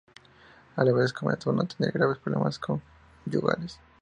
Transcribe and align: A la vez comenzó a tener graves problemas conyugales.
A 0.77 0.83
la 0.83 0.93
vez 0.93 1.13
comenzó 1.13 1.51
a 1.51 1.63
tener 1.67 1.91
graves 1.93 2.17
problemas 2.17 2.57
conyugales. 2.57 3.79